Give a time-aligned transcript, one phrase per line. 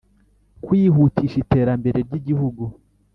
[0.63, 2.63] Kwihutisha iterambere ry igihugu